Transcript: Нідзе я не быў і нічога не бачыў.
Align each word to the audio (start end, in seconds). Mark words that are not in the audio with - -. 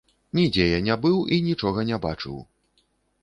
Нідзе 0.37 0.65
я 0.69 0.77
не 0.87 0.95
быў 1.03 1.17
і 1.37 1.37
нічога 1.49 1.85
не 1.89 1.99
бачыў. 2.05 2.39